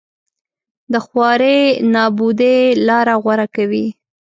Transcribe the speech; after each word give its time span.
له 0.91 0.99
خوارۍ 1.05 1.59
نابودۍ 1.93 2.59
لاره 2.87 3.15
غوره 3.23 3.47
کوي 3.55 3.85